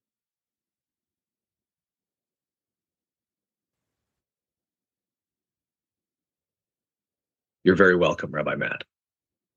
You're 7.64 7.76
very 7.76 7.96
welcome, 7.96 8.32
Rabbi 8.32 8.56
Matt. 8.56 8.84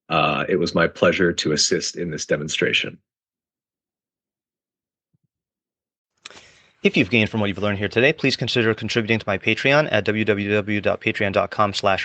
Uh, 0.08 0.44
it 0.48 0.56
was 0.56 0.74
my 0.74 0.86
pleasure 0.86 1.32
to 1.32 1.52
assist 1.52 1.96
in 1.96 2.10
this 2.10 2.26
demonstration. 2.26 2.98
If 6.82 6.98
you've 6.98 7.08
gained 7.08 7.30
from 7.30 7.40
what 7.40 7.46
you've 7.46 7.56
learned 7.56 7.78
here 7.78 7.88
today, 7.88 8.12
please 8.12 8.36
consider 8.36 8.74
contributing 8.74 9.18
to 9.18 9.24
my 9.26 9.38
Patreon 9.38 9.88
at 9.90 10.04
www.patreon.com 10.04 11.72
slash. 11.72 12.04